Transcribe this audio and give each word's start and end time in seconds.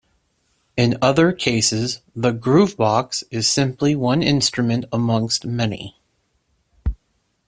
In 0.75 0.97
other 0.99 1.31
cases, 1.31 2.01
the 2.15 2.31
groovebox 2.33 3.23
is 3.29 3.47
simply 3.47 3.93
one 3.95 4.23
instrument 4.23 4.85
amongst 4.91 5.45
many. 5.45 5.95